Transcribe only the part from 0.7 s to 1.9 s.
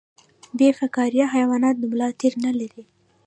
فقاریه حیوانات د